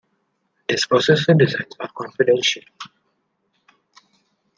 These 0.67 0.87
processor 0.87 1.37
designs 1.37 1.75
are 1.79 1.91
confidential. 1.95 2.63